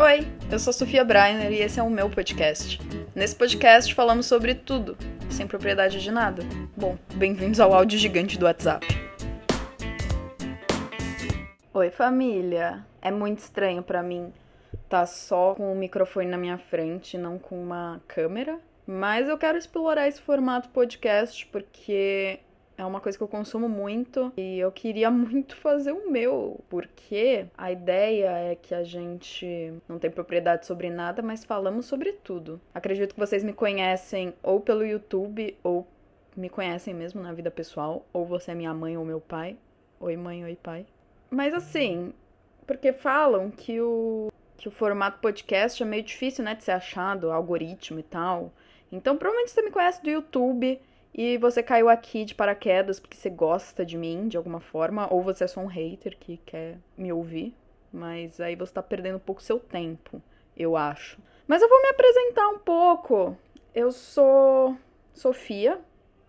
[0.00, 2.80] Oi, eu sou Sofia Breiner e esse é o meu podcast.
[3.16, 4.96] Nesse podcast falamos sobre tudo,
[5.28, 6.44] sem propriedade de nada.
[6.76, 8.86] Bom, bem-vindos ao áudio gigante do WhatsApp.
[11.74, 12.86] Oi, família.
[13.02, 14.32] É muito estranho para mim
[14.84, 18.56] estar tá só com o microfone na minha frente, não com uma câmera.
[18.86, 22.38] Mas eu quero explorar esse formato podcast porque
[22.78, 27.46] é uma coisa que eu consumo muito e eu queria muito fazer o meu, porque
[27.58, 32.60] a ideia é que a gente não tem propriedade sobre nada, mas falamos sobre tudo.
[32.72, 35.86] Acredito que vocês me conhecem ou pelo YouTube ou
[36.36, 39.56] me conhecem mesmo na vida pessoal, ou você é minha mãe ou meu pai.
[39.98, 40.86] Oi, mãe, oi, pai.
[41.28, 42.14] Mas assim,
[42.64, 47.30] porque falam que o que o formato podcast é meio difícil, né, de ser achado,
[47.30, 48.52] algoritmo e tal.
[48.90, 50.80] Então, provavelmente você me conhece do YouTube
[51.14, 55.22] e você caiu aqui de paraquedas porque você gosta de mim de alguma forma, ou
[55.22, 57.54] você é só um hater que quer me ouvir,
[57.92, 60.22] mas aí você tá perdendo um pouco seu tempo,
[60.56, 61.18] eu acho.
[61.46, 63.36] Mas eu vou me apresentar um pouco.
[63.74, 64.76] Eu sou
[65.14, 65.80] Sofia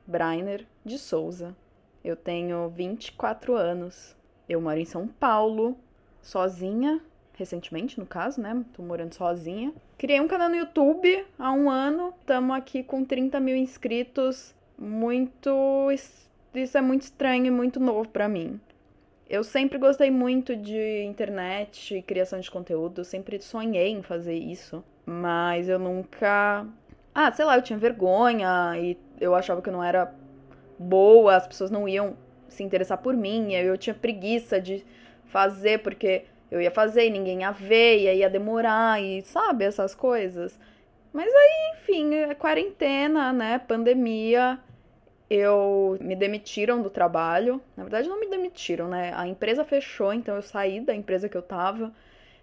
[0.07, 1.55] Brainer de Souza.
[2.03, 4.15] Eu tenho 24 anos.
[4.47, 5.77] Eu moro em São Paulo,
[6.21, 7.01] sozinha,
[7.33, 8.63] recentemente, no caso, né?
[8.73, 9.73] Tô morando sozinha.
[9.97, 12.13] Criei um canal no YouTube há um ano.
[12.19, 15.89] Estamos aqui com 30 mil inscritos muito.
[16.55, 18.59] Isso é muito estranho e muito novo para mim.
[19.29, 24.33] Eu sempre gostei muito de internet e criação de conteúdo, eu sempre sonhei em fazer
[24.33, 26.65] isso, mas eu nunca.
[27.13, 30.11] Ah, sei lá, eu tinha vergonha e eu achava que eu não era
[30.79, 34.83] boa, as pessoas não iam se interessar por mim, eu tinha preguiça de
[35.25, 39.65] fazer porque eu ia fazer e ninguém ia ver, e aí ia demorar, e sabe,
[39.65, 40.59] essas coisas.
[41.13, 43.59] Mas aí, enfim, é quarentena, né?
[43.59, 44.59] Pandemia
[45.29, 47.61] eu me demitiram do trabalho.
[47.77, 49.13] Na verdade, não me demitiram, né?
[49.15, 51.93] A empresa fechou, então eu saí da empresa que eu tava.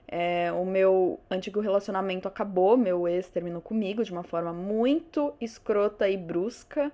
[0.08, 6.08] É, o meu antigo relacionamento acabou, meu ex terminou comigo de uma forma muito escrota
[6.08, 6.92] e brusca.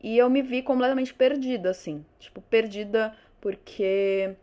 [0.00, 2.04] E eu me vi completamente perdida, assim.
[2.20, 4.36] Tipo, perdida porque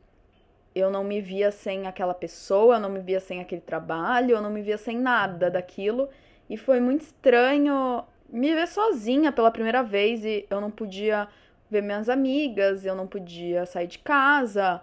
[0.75, 4.41] eu não me via sem aquela pessoa, eu não me via sem aquele trabalho, eu
[4.41, 6.09] não me via sem nada daquilo.
[6.49, 8.03] E foi muito estranho
[8.33, 11.27] me ver sozinha pela primeira vez e eu não podia
[11.69, 14.81] ver minhas amigas, eu não podia sair de casa.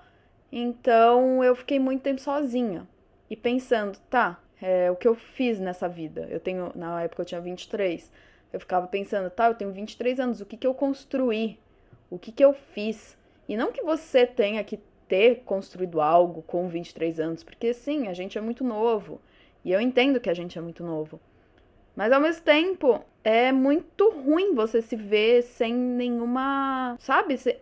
[0.53, 2.87] Então eu fiquei muito tempo sozinha
[3.29, 6.29] e pensando, tá, é, o que eu fiz nessa vida?
[6.31, 8.13] Eu tenho, na época eu tinha 23.
[8.53, 11.59] Eu ficava pensando, tá, eu tenho 23 anos, o que que eu construí?
[12.09, 13.17] O que que eu fiz?
[13.49, 14.79] E não que você tenha que
[15.09, 19.21] ter construído algo com 23 anos, porque sim, a gente é muito novo.
[19.65, 21.21] E eu entendo que a gente é muito novo.
[22.01, 26.97] Mas ao mesmo tempo, é muito ruim você se ver sem nenhuma.
[26.99, 27.37] Sabe?
[27.37, 27.59] Se,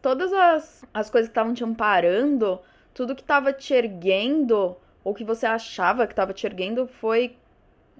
[0.00, 2.60] todas as, as coisas que estavam te amparando,
[2.94, 7.36] tudo que estava te erguendo, ou que você achava que estava te erguendo, foi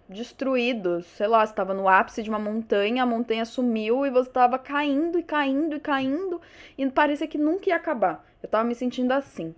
[0.09, 1.03] destruído.
[1.03, 4.61] Sei lá, você estava no ápice de uma montanha, a montanha sumiu e você estava
[4.61, 6.41] caindo e caindo e caindo,
[6.79, 8.25] e parecia que nunca ia acabar.
[8.41, 9.53] Eu estava me sentindo assim.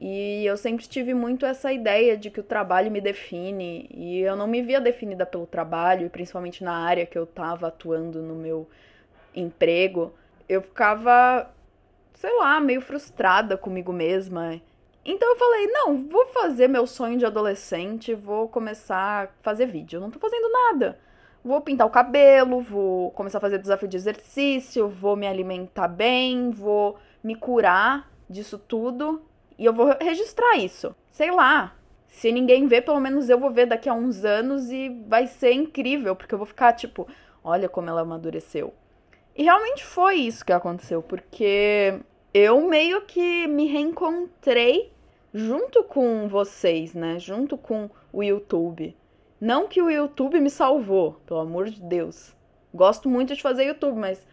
[0.00, 4.36] E eu sempre tive muito essa ideia de que o trabalho me define, e eu
[4.36, 8.68] não me via definida pelo trabalho, principalmente na área que eu estava atuando no meu
[9.34, 10.14] emprego.
[10.48, 11.50] Eu ficava,
[12.14, 14.60] sei lá, meio frustrada comigo mesma.
[15.04, 19.96] Então eu falei: não, vou fazer meu sonho de adolescente, vou começar a fazer vídeo.
[19.96, 20.96] Eu não tô fazendo nada.
[21.44, 26.50] Vou pintar o cabelo, vou começar a fazer desafio de exercício, vou me alimentar bem,
[26.50, 29.27] vou me curar disso tudo
[29.58, 30.94] e eu vou registrar isso.
[31.10, 31.74] Sei lá.
[32.06, 35.52] Se ninguém vê, pelo menos eu vou ver daqui a uns anos e vai ser
[35.52, 37.06] incrível, porque eu vou ficar tipo,
[37.44, 38.72] olha como ela amadureceu.
[39.36, 42.00] E realmente foi isso que aconteceu, porque
[42.32, 44.92] eu meio que me reencontrei
[45.32, 47.18] junto com vocês, né?
[47.18, 48.96] Junto com o YouTube.
[49.40, 52.34] Não que o YouTube me salvou, pelo amor de Deus.
[52.74, 54.26] Gosto muito de fazer YouTube, mas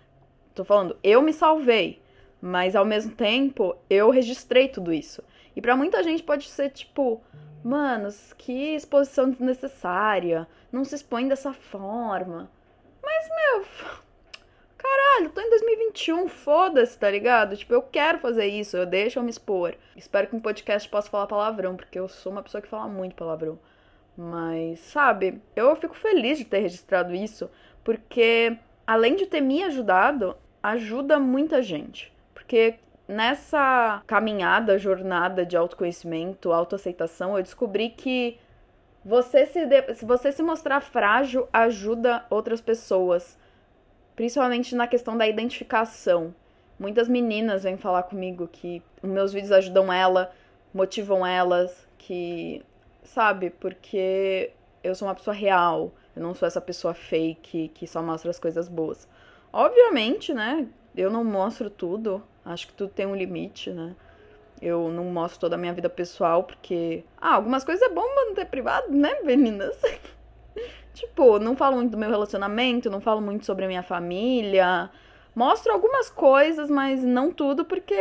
[0.56, 2.02] tô falando, eu me salvei.
[2.42, 5.24] Mas ao mesmo tempo, eu registrei tudo isso.
[5.56, 7.22] E para muita gente pode ser tipo,
[7.64, 12.52] manos, que exposição desnecessária, não se expõe dessa forma.
[13.02, 13.66] Mas, meu,
[14.78, 17.56] caralho, tô em 2021, foda-se, tá ligado?
[17.56, 19.74] Tipo, eu quero fazer isso, eu deixo eu me expor.
[19.96, 23.16] Espero que um podcast possa falar palavrão, porque eu sou uma pessoa que fala muito
[23.16, 23.58] palavrão.
[24.18, 27.50] Mas, sabe, eu fico feliz de ter registrado isso,
[27.84, 32.15] porque além de ter me ajudado, ajuda muita gente.
[32.46, 32.76] Porque
[33.08, 38.38] nessa caminhada, jornada de autoconhecimento, autoaceitação, eu descobri que
[39.04, 39.96] você se, de...
[39.96, 43.36] se você se mostrar frágil ajuda outras pessoas,
[44.16, 46.36] principalmente na questão da identificação.
[46.80, 50.32] Muitas meninas vêm falar comigo que meus vídeos ajudam ela,
[50.72, 52.64] motivam elas, que
[53.04, 53.50] sabe?
[53.50, 54.52] Porque
[54.84, 58.40] eu sou uma pessoa real, eu não sou essa pessoa fake que só mostra as
[58.40, 59.08] coisas boas.
[59.52, 60.68] Obviamente, né?
[60.96, 63.96] Eu não mostro tudo, acho que tudo tem um limite, né?
[64.62, 67.04] Eu não mostro toda a minha vida pessoal porque.
[67.20, 69.78] Ah, algumas coisas é bom manter privado, né, meninas?
[70.94, 74.90] tipo, não falo muito do meu relacionamento, não falo muito sobre a minha família.
[75.36, 77.94] Mostro algumas coisas, mas não tudo porque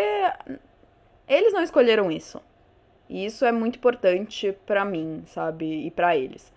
[1.28, 2.40] eles não escolheram isso.
[3.08, 5.86] E isso é muito importante para mim, sabe?
[5.86, 6.52] E para eles.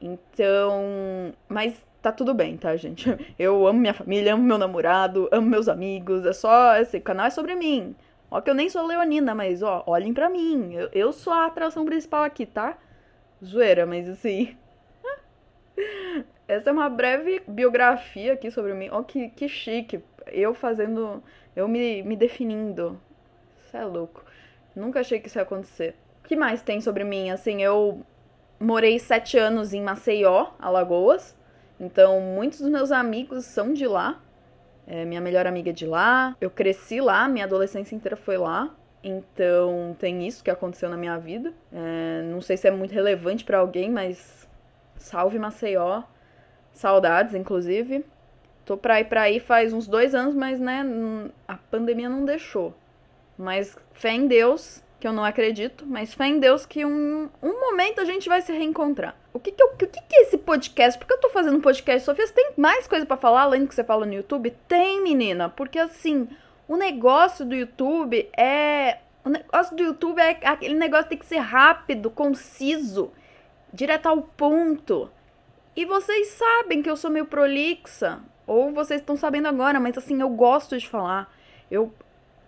[0.00, 3.08] Então, mas tá tudo bem, tá, gente?
[3.38, 6.24] Eu amo minha família, amo meu namorado, amo meus amigos.
[6.26, 7.94] É só esse canal é sobre mim.
[8.30, 10.72] Ó, que eu nem sou leonina, mas ó, olhem pra mim.
[10.72, 12.78] Eu, eu sou a atração principal aqui, tá?
[13.44, 14.56] Zoeira, mas assim.
[16.46, 18.88] Essa é uma breve biografia aqui sobre mim.
[18.92, 20.00] Ó, que, que chique.
[20.26, 21.22] Eu fazendo.
[21.56, 23.00] Eu me, me definindo.
[23.66, 24.24] Isso é louco.
[24.76, 25.96] Nunca achei que isso ia acontecer.
[26.24, 27.30] O que mais tem sobre mim?
[27.30, 28.04] Assim, eu
[28.58, 31.36] morei sete anos em Maceió, Alagoas.
[31.80, 34.20] Então, muitos dos meus amigos são de lá.
[34.86, 36.36] É, minha melhor amiga é de lá.
[36.38, 38.74] Eu cresci lá, minha adolescência inteira foi lá.
[39.02, 41.54] Então, tem isso que aconteceu na minha vida.
[41.72, 44.46] É, não sei se é muito relevante para alguém, mas
[44.96, 46.02] salve Maceió.
[46.72, 48.04] Saudades, inclusive.
[48.66, 50.84] Tô pra ir pra aí faz uns dois anos, mas, né,
[51.48, 52.74] a pandemia não deixou.
[53.38, 57.60] Mas fé em Deus, que eu não acredito, mas fé em Deus que um, um
[57.60, 59.16] momento a gente vai se reencontrar.
[59.32, 60.98] O que que, eu, o que que é esse podcast?
[60.98, 62.26] Por que eu tô fazendo um podcast, Sofia?
[62.26, 64.54] Você tem mais coisa para falar além do que você fala no YouTube?
[64.68, 66.28] Tem, menina, porque assim,
[66.68, 68.98] o negócio do YouTube é.
[69.24, 73.10] O negócio do YouTube é aquele negócio que tem que ser rápido, conciso,
[73.72, 75.10] direto ao ponto.
[75.74, 78.20] E vocês sabem que eu sou meio prolixa.
[78.46, 81.32] Ou vocês estão sabendo agora, mas assim, eu gosto de falar.
[81.70, 81.92] Eu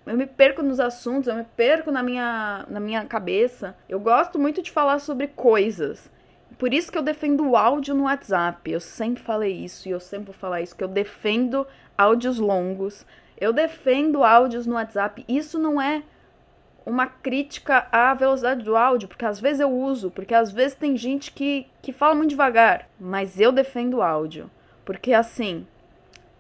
[0.07, 3.77] eu me perco nos assuntos, eu me perco na minha, na minha cabeça.
[3.89, 6.11] Eu gosto muito de falar sobre coisas.
[6.59, 8.71] Por isso que eu defendo o áudio no WhatsApp.
[8.71, 11.67] Eu sempre falei isso e eu sempre vou falar isso, que eu defendo
[11.97, 13.07] áudios longos.
[13.41, 15.25] Eu defendo áudios no WhatsApp.
[15.29, 16.03] Isso não é
[16.85, 20.97] uma crítica à velocidade do áudio, porque às vezes eu uso, porque às vezes tem
[20.97, 24.51] gente que, que fala muito devagar, mas eu defendo o áudio.
[24.85, 25.67] Porque assim,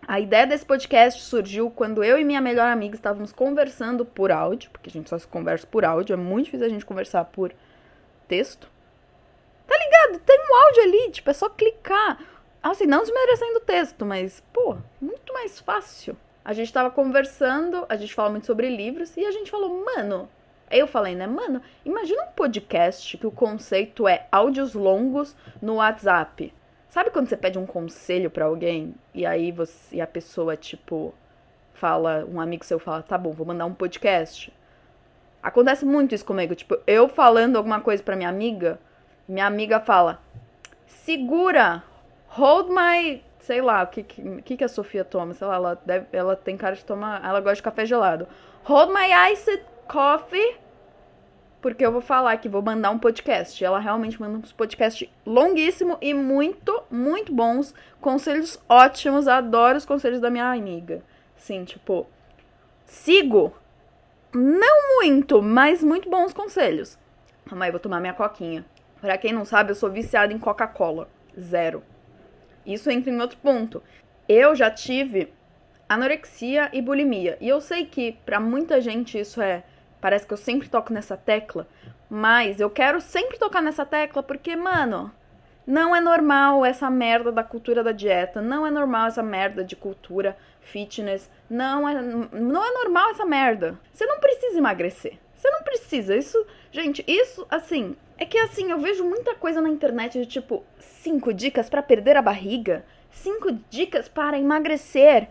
[0.07, 4.71] a ideia desse podcast surgiu quando eu e minha melhor amiga estávamos conversando por áudio,
[4.71, 7.53] porque a gente só se conversa por áudio, é muito difícil a gente conversar por
[8.27, 8.69] texto.
[9.67, 10.23] Tá ligado?
[10.25, 12.19] Tem um áudio ali, tipo, é só clicar.
[12.63, 16.17] Assim, não desmerecendo o texto, mas, pô, muito mais fácil.
[16.45, 20.29] A gente tava conversando, a gente fala muito sobre livros, e a gente falou, mano.
[20.71, 26.53] Eu falei, né, mano, imagina um podcast que o conceito é áudios longos no WhatsApp.
[26.93, 31.15] Sabe quando você pede um conselho para alguém e aí você e a pessoa tipo
[31.73, 34.53] fala, um amigo seu fala, tá bom, vou mandar um podcast.
[35.43, 38.79] Acontece muito isso comigo, tipo, eu falando alguma coisa para minha amiga,
[39.27, 40.21] minha amiga fala:
[40.87, 41.83] "Segura,
[42.29, 46.07] hold my, sei lá, o que que, que a Sofia toma, sei lá, ela deve,
[46.13, 48.29] ela tem cara de tomar, ela gosta de café gelado.
[48.65, 50.57] Hold my iced coffee
[51.63, 53.65] porque eu vou falar que vou mandar um podcast.
[53.65, 57.73] Ela realmente manda um podcast longuíssimo e muito, muito bons.
[58.01, 59.29] Conselhos ótimos.
[59.29, 61.03] Adoro os conselhos da minha amiga.
[61.37, 62.09] Sim, tipo,
[62.85, 63.57] sigo.
[64.35, 66.99] Não muito, mas muito bons conselhos.
[67.49, 68.65] Aí, vou tomar minha coquinha.
[69.01, 71.09] Pra quem não sabe, eu sou viciada em Coca-Cola.
[71.39, 71.85] Zero.
[72.67, 73.81] Isso entra em outro ponto.
[74.29, 75.33] Eu já tive
[75.89, 77.37] anorexia e bulimia.
[77.41, 79.63] E eu sei que para muita gente isso é
[80.03, 81.69] Parece que eu sempre toco nessa tecla,
[82.11, 85.13] mas eu quero sempre tocar nessa tecla porque, mano,
[85.65, 89.77] não é normal essa merda da cultura da dieta, não é normal essa merda de
[89.77, 93.79] cultura fitness, não é, não é normal essa merda.
[93.93, 95.19] Você não precisa emagrecer.
[95.37, 96.17] Você não precisa.
[96.17, 100.65] Isso, gente, isso assim, é que assim, eu vejo muita coisa na internet de tipo,
[100.81, 105.29] cinco dicas para perder a barriga, cinco dicas para emagrecer.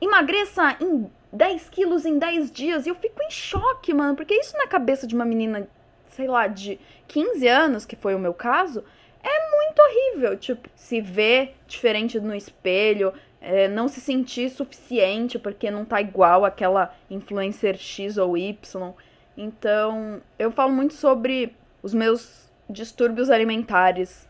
[0.00, 2.86] Emagreça em 10 quilos em 10 dias.
[2.86, 5.68] E eu fico em choque, mano, porque isso na cabeça de uma menina,
[6.10, 8.84] sei lá, de 15 anos, que foi o meu caso,
[9.22, 10.36] é muito horrível.
[10.38, 16.44] Tipo, se ver diferente no espelho, é, não se sentir suficiente porque não tá igual
[16.44, 18.92] aquela influencer X ou Y.
[19.36, 24.28] Então, eu falo muito sobre os meus distúrbios alimentares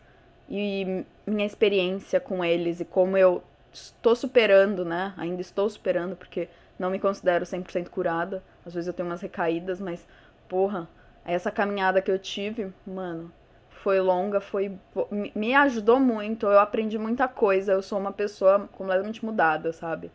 [0.49, 5.13] e minha experiência com eles e como eu estou superando, né?
[5.17, 8.43] Ainda estou superando porque não me considero 100% curada.
[8.65, 10.07] Às vezes eu tenho umas recaídas, mas,
[10.47, 10.87] porra,
[11.25, 13.31] essa caminhada que eu tive, mano,
[13.69, 14.77] foi longa, foi.
[15.35, 17.73] Me ajudou muito, eu aprendi muita coisa.
[17.73, 20.11] Eu sou uma pessoa completamente mudada, sabe?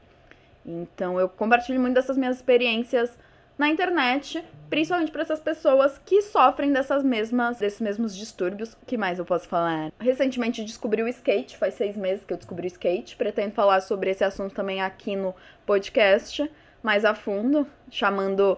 [0.64, 3.16] Então eu compartilho muito dessas minhas experiências
[3.60, 8.72] na internet, principalmente para essas pessoas que sofrem dessas mesmas, desses mesmos distúrbios.
[8.72, 9.92] O que mais eu posso falar?
[10.00, 13.16] Recentemente descobri o skate, faz seis meses que eu descobri o skate.
[13.16, 15.34] Pretendo falar sobre esse assunto também aqui no
[15.66, 16.50] podcast,
[16.82, 18.56] mais a fundo, chamando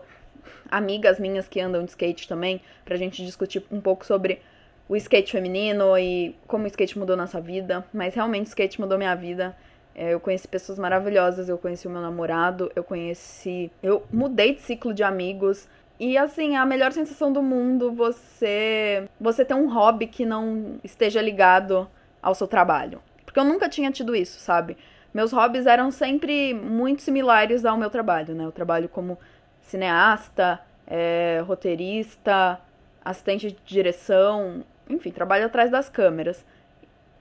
[0.71, 4.40] amigas minhas que andam de skate também, pra gente discutir um pouco sobre
[4.88, 7.85] o skate feminino e como o skate mudou nossa vida.
[7.92, 9.56] Mas realmente o skate mudou minha vida.
[9.95, 13.71] É, eu conheci pessoas maravilhosas, eu conheci o meu namorado, eu conheci.
[13.83, 15.69] Eu mudei de ciclo de amigos.
[16.01, 21.21] E assim, a melhor sensação do mundo você você ter um hobby que não esteja
[21.21, 21.89] ligado
[22.23, 23.03] ao seu trabalho.
[23.25, 24.77] Porque eu nunca tinha tido isso, sabe?
[25.13, 28.45] Meus hobbies eram sempre muito similares ao meu trabalho, né?
[28.45, 29.19] Eu trabalho como
[29.61, 32.59] cineasta, é, roteirista,
[33.05, 36.45] assistente de direção, enfim, trabalho atrás das câmeras.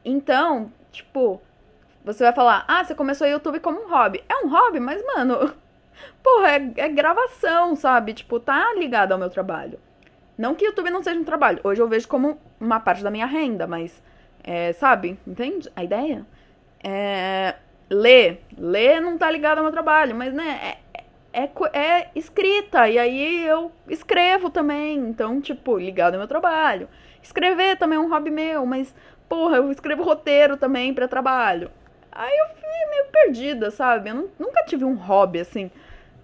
[0.04, 1.42] Então, tipo,
[2.04, 4.24] você vai falar, ah, você começou o YouTube como um hobby.
[4.28, 5.54] É um hobby, mas, mano,
[6.24, 8.14] porra, é, é gravação, sabe?
[8.14, 9.80] Tipo, tá ligado ao meu trabalho.
[10.38, 11.60] Não que YouTube não seja um trabalho.
[11.64, 14.02] Hoje eu vejo como uma parte da minha renda, mas,
[14.44, 15.20] é, sabe?
[15.28, 16.26] Entende a ideia?
[16.84, 17.56] É,
[17.90, 18.42] ler.
[18.58, 20.80] Ler não tá ligado ao meu trabalho, mas, né,
[21.34, 22.90] é, é, é escrita.
[22.90, 24.98] E aí eu escrevo também.
[24.98, 26.90] Então, tipo, ligado ao meu trabalho.
[27.22, 28.96] Escrever também é um hobby meu, mas,
[29.30, 31.70] porra, eu escrevo roteiro também para trabalho.
[32.12, 34.10] Aí eu fui meio perdida, sabe?
[34.10, 35.72] Eu nunca tive um hobby, assim,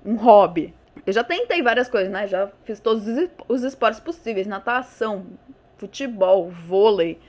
[0.03, 0.74] um hobby.
[1.06, 2.27] Eu já tentei várias coisas, né?
[2.27, 3.06] Já fiz todos
[3.48, 5.25] os esportes possíveis, natação,
[5.77, 7.20] futebol, vôlei.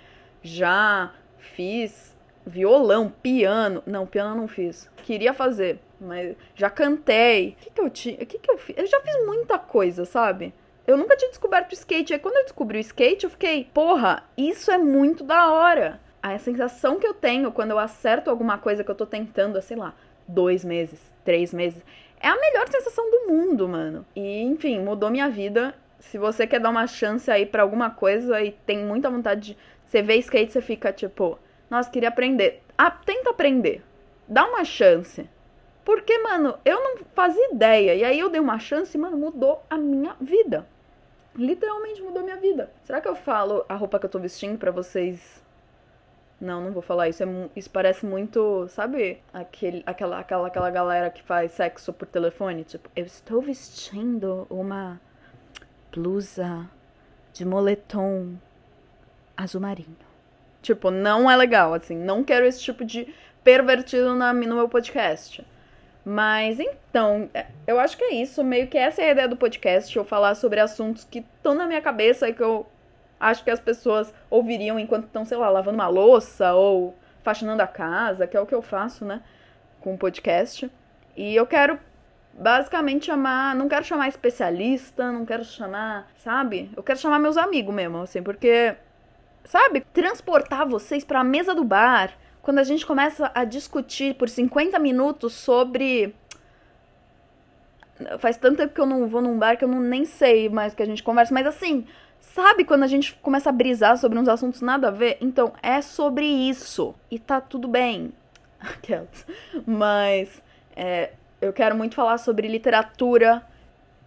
[0.43, 3.83] Já fiz violão, piano.
[3.87, 4.91] Não, piano não fiz.
[5.05, 7.51] Queria fazer, mas já cantei.
[7.51, 8.17] O que que eu tinha?
[8.17, 8.77] O que que eu fiz?
[8.77, 10.53] Eu já fiz muita coisa, sabe?
[10.85, 12.13] Eu nunca tinha descoberto o skate.
[12.15, 16.01] Aí quando eu descobri o skate, eu fiquei, porra, isso é muito da hora
[16.35, 19.77] a sensação que eu tenho quando eu acerto alguma coisa que eu tô tentando, sei
[19.77, 19.95] lá,
[20.27, 21.83] dois meses, três meses,
[22.21, 24.05] é a melhor sensação do mundo, mano.
[24.15, 25.75] E, enfim, mudou minha vida.
[25.99, 29.59] Se você quer dar uma chance aí para alguma coisa e tem muita vontade de.
[29.87, 31.39] Você vê skate, você fica tipo,
[31.71, 32.63] nossa, queria aprender.
[32.77, 33.83] Ah, tenta aprender.
[34.27, 35.29] Dá uma chance.
[35.85, 37.95] Porque, mano, eu não fazia ideia.
[37.95, 40.67] E aí eu dei uma chance e, mano, mudou a minha vida.
[41.35, 42.71] Literalmente mudou minha vida.
[42.85, 45.43] Será que eu falo a roupa que eu tô vestindo para vocês
[46.41, 47.23] não, não vou falar isso.
[47.23, 47.27] É,
[47.57, 52.65] isso parece muito, sabe, aquele, aquela, aquela, aquela galera que faz sexo por telefone.
[52.65, 55.01] Tipo, eu estou vestindo uma
[55.93, 56.69] blusa
[57.33, 58.37] de moletom
[59.37, 59.97] azul marinho.
[60.63, 61.97] Tipo, não é legal, assim.
[61.97, 65.45] Não quero esse tipo de pervertido na, no meu podcast.
[66.05, 68.45] Mas então, é, eu acho que é isso.
[68.45, 69.97] Meio que essa é a ideia do podcast.
[69.97, 72.67] Eu falar sobre assuntos que estão na minha cabeça e que eu
[73.19, 77.67] acho que as pessoas ouviriam enquanto estão, sei lá, lavando uma louça ou faxinando a
[77.67, 79.23] casa, que é o que eu faço, né,
[79.81, 80.71] com o podcast.
[81.17, 81.79] E eu quero
[82.33, 86.71] basicamente chamar, não quero chamar especialista, não quero chamar, sabe?
[86.77, 88.77] Eu quero chamar meus amigos mesmo, assim, porque
[89.45, 94.29] sabe, transportar vocês para a mesa do bar, quando a gente começa a discutir por
[94.29, 96.15] 50 minutos sobre
[98.19, 100.73] faz tanto tempo que eu não vou num bar que eu não nem sei mais
[100.73, 101.87] que a gente conversa, mas assim,
[102.35, 105.17] Sabe quando a gente começa a brisar sobre uns assuntos nada a ver?
[105.21, 106.95] Então, é sobre isso.
[107.11, 108.13] E tá tudo bem.
[108.61, 109.27] Aquelas.
[109.67, 110.43] Mas
[110.77, 113.43] é, eu quero muito falar sobre literatura,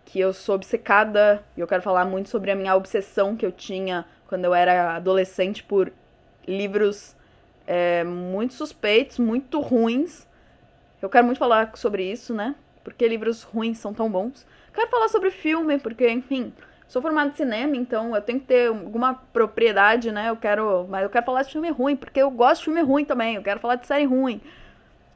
[0.06, 1.44] que eu sou obcecada.
[1.58, 4.96] E eu quero falar muito sobre a minha obsessão que eu tinha quando eu era
[4.96, 5.92] adolescente por
[6.48, 7.16] livros
[7.66, 10.28] é, muito suspeitos, muito ruins.
[11.02, 12.56] Eu quero muito falar sobre isso, né?
[12.84, 14.46] Porque livros ruins são tão bons.
[14.74, 16.54] Quero falar sobre filme, porque, enfim,
[16.92, 20.30] sou formada em cinema, então eu tenho que ter alguma propriedade, né?
[20.30, 23.06] Eu quero, mas eu quero falar de filme ruim, porque eu gosto de filme ruim
[23.06, 23.36] também.
[23.36, 24.42] Eu quero falar de série ruim.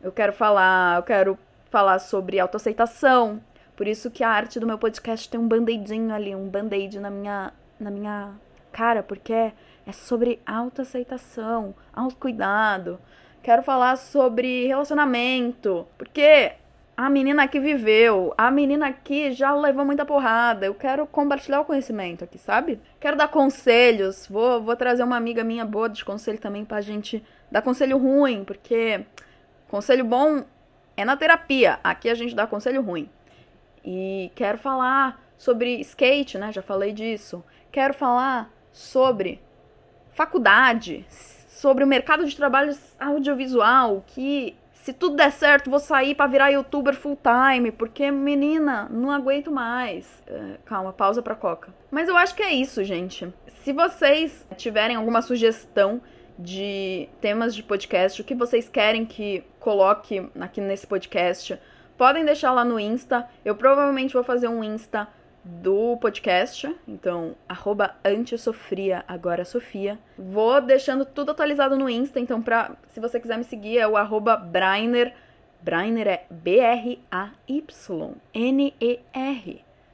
[0.02, 1.38] Eu quero falar, eu quero
[1.70, 3.42] falar sobre autoaceitação.
[3.76, 7.10] Por isso que a arte do meu podcast tem um band-aidinho ali, um band-aid na
[7.10, 8.32] minha na minha
[8.72, 9.52] cara, porque é,
[9.86, 12.98] é sobre autoaceitação, autocuidado.
[13.44, 16.54] Quero falar sobre relacionamento, porque
[16.98, 20.66] a menina que viveu, a menina que já levou muita porrada.
[20.66, 22.80] Eu quero compartilhar o conhecimento aqui, sabe?
[23.00, 24.28] Quero dar conselhos.
[24.28, 28.46] Vou, vou trazer uma amiga minha boa de conselho também pra gente dar conselho ruim,
[28.46, 29.06] porque
[29.68, 30.46] conselho bom
[30.96, 31.80] é na terapia.
[31.84, 33.10] Aqui a gente dá conselho ruim.
[33.84, 36.52] E quero falar sobre skate, né?
[36.52, 37.44] Já falei disso.
[37.72, 39.42] Quero falar sobre
[40.14, 46.28] faculdade, sobre o mercado de trabalho audiovisual, que se tudo der certo, vou sair para
[46.28, 50.06] virar youtuber full time, porque menina, não aguento mais.
[50.30, 51.74] Uh, calma, pausa pra coca.
[51.90, 53.34] Mas eu acho que é isso, gente.
[53.64, 56.00] Se vocês tiverem alguma sugestão
[56.38, 61.60] de temas de podcast, o que vocês querem que coloque aqui nesse podcast,
[61.98, 63.28] podem deixar lá no Insta.
[63.44, 65.08] Eu provavelmente vou fazer um Insta
[65.46, 70.00] do podcast, então arroba antissofria, agora Sofia.
[70.18, 73.96] Vou deixando tudo atualizado no Insta, então pra, se você quiser me seguir é o
[73.96, 75.14] arroba Brainer.
[75.62, 77.06] Brainer é B-R-A-Y-N-E-R.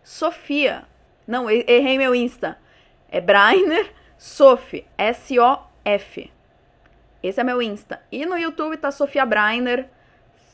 [0.03, 0.84] Sofia.
[1.27, 2.58] Não, errei meu Insta.
[3.10, 6.31] É Brainer Sof, S-O-F.
[7.22, 8.01] Esse é meu Insta.
[8.10, 9.89] E no YouTube tá Sofia Brainer.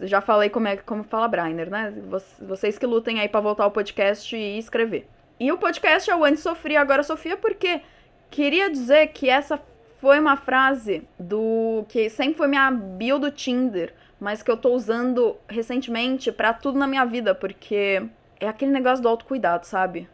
[0.01, 1.93] Já falei como é como fala Brainer, né?
[2.41, 5.07] Vocês que lutem aí para voltar ao podcast e escrever.
[5.39, 7.81] E o podcast é o Antes Sofria, agora Sofia, porque
[8.29, 9.59] queria dizer que essa
[9.99, 14.73] foi uma frase do que sempre foi minha bio do Tinder, mas que eu tô
[14.73, 18.03] usando recentemente para tudo na minha vida, porque
[18.39, 20.07] é aquele negócio do autocuidado, sabe?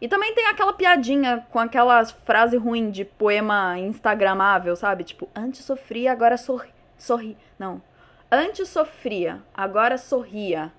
[0.00, 5.02] E também tem aquela piadinha com aquelas frases ruins de poema instagramável, sabe?
[5.02, 6.70] Tipo, antes sofria, agora sorri.
[6.96, 7.36] sorri.
[7.58, 7.82] Não.
[8.30, 10.72] Antes sofria, agora sorria.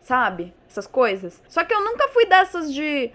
[0.00, 0.54] Sabe?
[0.68, 1.42] Essas coisas.
[1.48, 3.10] Só que eu nunca fui dessas de.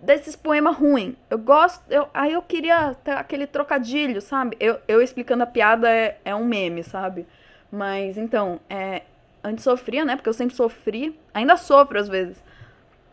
[0.00, 1.14] desses poemas ruins.
[1.28, 1.82] Eu gosto.
[1.90, 4.56] Eu, aí eu queria ter aquele trocadilho, sabe?
[4.60, 7.26] Eu, eu explicando a piada é, é um meme, sabe?
[7.70, 9.02] Mas então, é.
[9.42, 10.16] Antes sofria, né?
[10.16, 11.18] Porque eu sempre sofri.
[11.34, 12.42] Ainda sofro às vezes.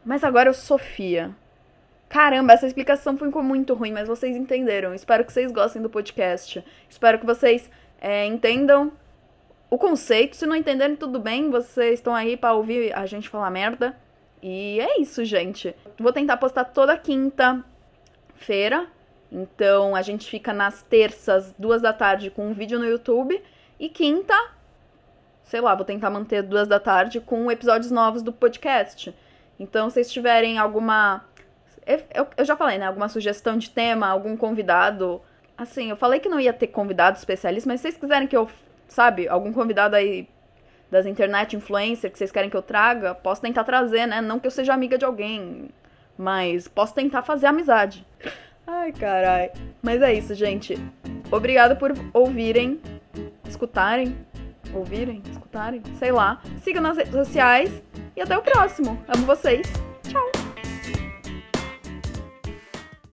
[0.06, 1.36] Mas agora eu sofia.
[2.08, 4.94] Caramba, essa explicação foi muito ruim, mas vocês entenderam.
[4.94, 6.64] Espero que vocês gostem do podcast.
[6.90, 7.70] Espero que vocês
[8.00, 8.92] é, entendam
[9.72, 10.36] o conceito.
[10.36, 11.50] Se não entenderem, tudo bem.
[11.50, 13.98] Vocês estão aí para ouvir a gente falar merda.
[14.44, 15.76] E é isso, gente.
[15.98, 18.86] Vou tentar postar toda quinta-feira.
[19.32, 23.42] Então a gente fica nas terças, duas da tarde, com um vídeo no YouTube.
[23.80, 24.36] E quinta,
[25.44, 29.16] sei lá, vou tentar manter duas da tarde com episódios novos do podcast.
[29.60, 31.24] Então, se vocês tiverem alguma
[31.86, 32.86] eu, eu já falei, né?
[32.86, 35.22] Alguma sugestão de tema, algum convidado.
[35.58, 38.48] Assim, eu falei que não ia ter convidado especialista, mas se vocês quiserem que eu,
[38.92, 40.28] sabe, algum convidado aí
[40.92, 44.20] das internet influencer que vocês querem que eu traga, posso tentar trazer, né?
[44.20, 45.70] Não que eu seja amiga de alguém,
[46.18, 48.06] mas posso tentar fazer amizade.
[48.68, 49.52] Ai, carai.
[49.82, 50.76] Mas é isso, gente.
[51.32, 52.82] Obrigada por ouvirem,
[53.48, 54.18] escutarem,
[54.74, 56.42] ouvirem, escutarem, sei lá.
[56.62, 57.82] Sigam nas redes sociais
[58.16, 59.02] e até o próximo.
[59.08, 59.91] Amo vocês.